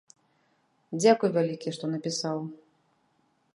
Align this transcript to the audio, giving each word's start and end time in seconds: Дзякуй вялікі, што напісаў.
Дзякуй 1.01 1.29
вялікі, 1.37 1.69
што 1.77 1.83
напісаў. 1.93 2.37